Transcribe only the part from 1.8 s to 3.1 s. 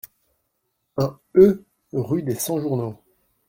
rue des Cent Journaux